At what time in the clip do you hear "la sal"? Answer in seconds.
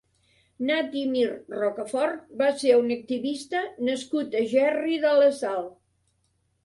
5.21-5.67